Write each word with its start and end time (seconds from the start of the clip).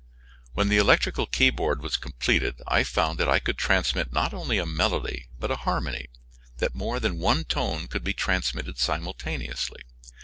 When 0.55 0.69
the 0.69 0.77
electrical 0.79 1.27
keyboard 1.27 1.83
was 1.83 1.95
completed 1.95 2.59
I 2.65 2.83
found 2.83 3.19
that 3.19 3.29
I 3.29 3.37
could 3.37 3.59
transmit 3.59 4.11
not 4.11 4.33
only 4.33 4.57
a 4.57 4.65
melody 4.65 5.27
but 5.37 5.51
a 5.51 5.57
harmony; 5.57 6.07
that 6.57 6.73
more 6.73 6.99
than 6.99 7.19
one 7.19 7.43
tone 7.43 7.87
could 7.87 8.03
be 8.03 8.13
transmitted 8.15 8.79
simultaneously. 8.79 9.83